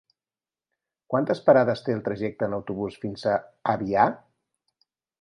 Quantes 1.15 1.41
parades 1.51 1.85
té 1.89 1.95
el 1.97 2.03
trajecte 2.09 2.49
en 2.49 2.57
autobús 2.59 3.01
fins 3.05 3.31
a 3.35 3.39
Avià? 3.79 4.11